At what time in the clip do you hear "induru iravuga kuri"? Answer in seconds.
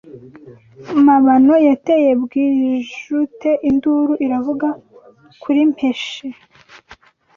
3.69-5.59